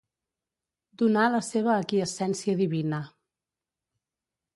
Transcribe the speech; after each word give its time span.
Donà 1.01 1.25
la 1.33 1.41
seva 1.47 1.71
aquiescència 1.73 2.57
divina. 2.63 3.03